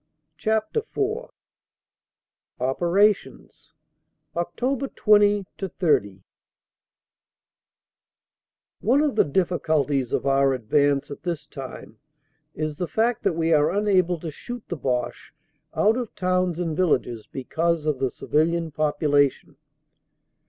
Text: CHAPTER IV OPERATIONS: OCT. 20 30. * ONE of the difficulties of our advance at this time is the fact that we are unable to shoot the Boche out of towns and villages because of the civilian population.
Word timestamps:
CHAPTER 0.35 0.79
IV 0.79 1.29
OPERATIONS: 2.59 3.71
OCT. 4.35 4.95
20 4.95 5.45
30. 5.59 6.23
* 7.43 8.81
ONE 8.81 9.01
of 9.03 9.15
the 9.15 9.23
difficulties 9.23 10.11
of 10.11 10.25
our 10.25 10.53
advance 10.55 11.11
at 11.11 11.21
this 11.21 11.45
time 11.45 11.99
is 12.55 12.77
the 12.79 12.87
fact 12.87 13.21
that 13.21 13.33
we 13.35 13.53
are 13.53 13.69
unable 13.69 14.19
to 14.21 14.31
shoot 14.31 14.63
the 14.69 14.75
Boche 14.75 15.35
out 15.75 15.97
of 15.97 16.15
towns 16.15 16.57
and 16.57 16.75
villages 16.75 17.27
because 17.31 17.85
of 17.85 17.99
the 17.99 18.09
civilian 18.09 18.71
population. 18.71 19.55